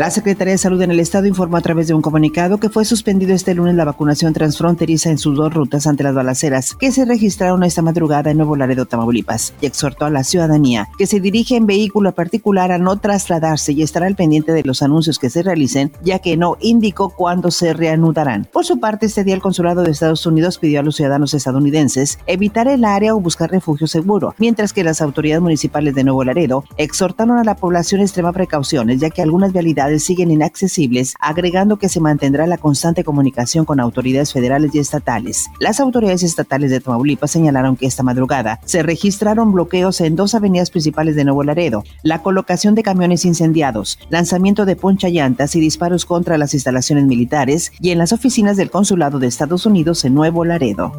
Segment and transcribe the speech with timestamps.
[0.00, 2.86] La Secretaría de Salud en el Estado informó a través de un comunicado que fue
[2.86, 7.04] suspendido este lunes la vacunación transfronteriza en sus dos rutas ante las balaceras que se
[7.04, 11.56] registraron esta madrugada en Nuevo Laredo, Tamaulipas, y exhortó a la ciudadanía que se dirige
[11.56, 15.42] en vehículo particular a no trasladarse y estar al pendiente de los anuncios que se
[15.42, 18.48] realicen, ya que no indicó cuándo se reanudarán.
[18.50, 22.18] Por su parte, este día el Consulado de Estados Unidos pidió a los ciudadanos estadounidenses
[22.26, 26.64] evitar el área o buscar refugio seguro, mientras que las autoridades municipales de Nuevo Laredo
[26.78, 31.98] exhortaron a la población extrema precauciones, ya que algunas vialidades siguen inaccesibles, agregando que se
[31.98, 35.48] mantendrá la constante comunicación con autoridades federales y estatales.
[35.58, 40.70] Las autoridades estatales de Tamaulipas señalaron que esta madrugada se registraron bloqueos en dos avenidas
[40.70, 46.04] principales de Nuevo Laredo, la colocación de camiones incendiados, lanzamiento de poncha llantas y disparos
[46.04, 50.44] contra las instalaciones militares y en las oficinas del Consulado de Estados Unidos en Nuevo
[50.44, 50.92] Laredo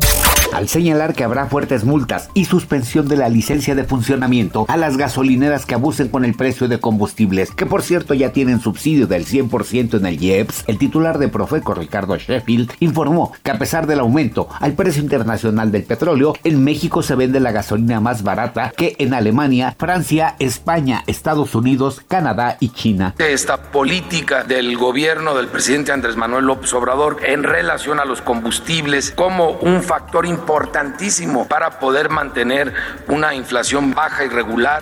[0.54, 4.98] al señalar que habrá fuertes multas y suspensión de la licencia de funcionamiento a las
[4.98, 9.26] gasolineras que abusen con el precio de combustibles, que por cierto ya tienen subsidio del
[9.26, 14.00] 100% en el IEPS, el titular de Profeco Ricardo Sheffield informó que a pesar del
[14.00, 18.96] aumento al precio internacional del petróleo, en México se vende la gasolina más barata que
[19.00, 23.16] en Alemania, Francia, España, Estados Unidos, Canadá y China.
[23.18, 29.12] Esta política del gobierno del presidente Andrés Manuel López Obrador en relación a los combustibles
[29.12, 32.74] como un factor importante importantísimo para poder mantener
[33.08, 34.82] una inflación baja y regular.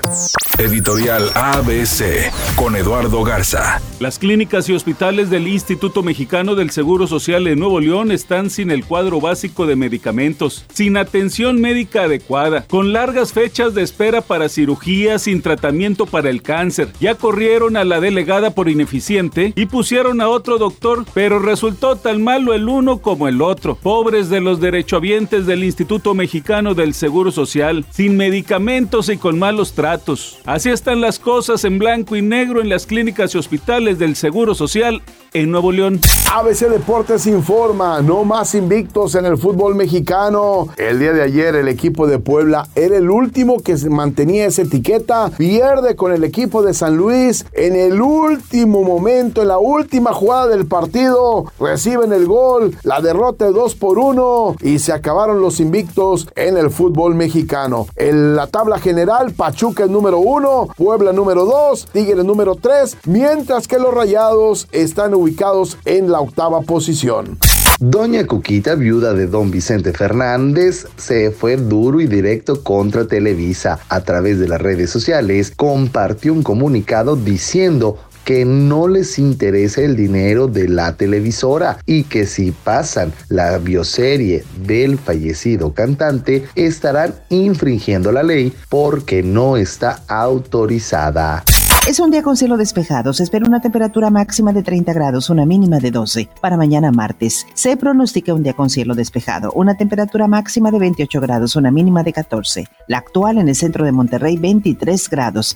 [0.58, 3.82] Editorial ABC con Eduardo Garza.
[4.00, 8.72] Las clínicas y hospitales del Instituto Mexicano del Seguro Social en Nuevo León están sin
[8.72, 14.50] el cuadro básico de medicamentos, sin atención médica adecuada, con largas fechas de espera para
[14.50, 16.90] cirugía, sin tratamiento para el cáncer.
[17.00, 22.22] Ya corrieron a la delegada por ineficiente y pusieron a otro doctor, pero resultó tan
[22.22, 23.76] malo el uno como el otro.
[23.76, 29.74] Pobres de los derechohabientes del Instituto Mexicano del Seguro Social, sin medicamentos y con malos
[29.74, 30.38] tratos.
[30.46, 34.54] Así están las cosas en blanco y negro en las clínicas y hospitales del Seguro
[34.54, 35.02] Social
[35.34, 36.00] en Nuevo León.
[36.32, 40.68] ABC Deportes informa, no más invictos en el fútbol mexicano.
[40.78, 45.32] El día de ayer el equipo de Puebla era el último que mantenía esa etiqueta.
[45.36, 50.48] Pierde con el equipo de San Luis en el último momento, en la última jugada
[50.48, 51.46] del partido.
[51.60, 56.58] Reciben el gol, la derrota de 2 por 1 y se acabaron los invictos en
[56.58, 57.88] el fútbol mexicano.
[57.96, 63.68] En la tabla general, Pachuca es número 1, Puebla número 2, Tigres número 3, mientras
[63.68, 67.38] que los Rayados están ubicados en la octava posición.
[67.82, 73.80] Doña Cuquita, viuda de don Vicente Fernández, se fue duro y directo contra Televisa.
[73.88, 77.98] A través de las redes sociales compartió un comunicado diciendo
[78.30, 84.44] que no les interesa el dinero de la televisora y que si pasan la bioserie
[84.68, 91.44] del fallecido cantante estarán infringiendo la ley porque no está autorizada.
[91.88, 93.14] Es un día con cielo despejado.
[93.14, 96.30] Se espera una temperatura máxima de 30 grados, una mínima de 12.
[96.40, 99.52] Para mañana martes se pronostica un día con cielo despejado.
[99.54, 102.68] Una temperatura máxima de 28 grados, una mínima de 14.
[102.88, 105.56] La actual en el centro de Monterrey, 23 grados.